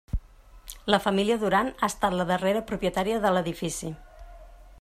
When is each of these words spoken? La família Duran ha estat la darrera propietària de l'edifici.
La 0.93 0.99
família 1.03 1.37
Duran 1.43 1.69
ha 1.77 1.91
estat 1.93 2.17
la 2.21 2.27
darrera 2.33 2.65
propietària 2.73 3.23
de 3.27 3.37
l'edifici. 3.37 3.97